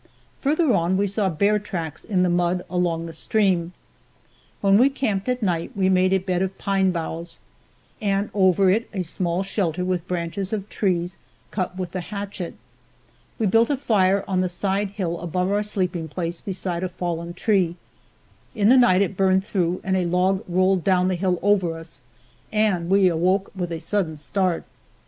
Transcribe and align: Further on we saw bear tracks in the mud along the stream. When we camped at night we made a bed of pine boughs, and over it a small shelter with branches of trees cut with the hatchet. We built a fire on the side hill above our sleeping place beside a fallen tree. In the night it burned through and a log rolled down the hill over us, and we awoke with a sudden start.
Further 0.39 0.73
on 0.73 0.97
we 0.97 1.05
saw 1.05 1.29
bear 1.29 1.59
tracks 1.59 2.03
in 2.03 2.23
the 2.23 2.27
mud 2.29 2.65
along 2.71 3.05
the 3.05 3.13
stream. 3.13 3.71
When 4.61 4.79
we 4.79 4.89
camped 4.89 5.29
at 5.29 5.43
night 5.43 5.73
we 5.77 5.89
made 5.89 6.11
a 6.11 6.17
bed 6.17 6.41
of 6.41 6.57
pine 6.57 6.89
boughs, 6.89 7.37
and 8.01 8.31
over 8.33 8.71
it 8.71 8.89
a 8.95 9.03
small 9.03 9.43
shelter 9.43 9.85
with 9.85 10.07
branches 10.07 10.53
of 10.53 10.67
trees 10.69 11.17
cut 11.51 11.77
with 11.77 11.91
the 11.91 12.01
hatchet. 12.01 12.55
We 13.37 13.45
built 13.45 13.69
a 13.69 13.77
fire 13.77 14.23
on 14.27 14.41
the 14.41 14.49
side 14.49 14.89
hill 14.89 15.19
above 15.19 15.51
our 15.51 15.61
sleeping 15.61 16.07
place 16.07 16.41
beside 16.41 16.81
a 16.83 16.89
fallen 16.89 17.35
tree. 17.35 17.75
In 18.55 18.69
the 18.69 18.77
night 18.77 19.03
it 19.03 19.15
burned 19.15 19.45
through 19.45 19.81
and 19.83 19.95
a 19.95 20.05
log 20.07 20.43
rolled 20.47 20.83
down 20.83 21.09
the 21.09 21.13
hill 21.15 21.37
over 21.43 21.77
us, 21.77 22.01
and 22.51 22.89
we 22.89 23.07
awoke 23.07 23.51
with 23.55 23.71
a 23.71 23.79
sudden 23.79 24.17
start. 24.17 24.63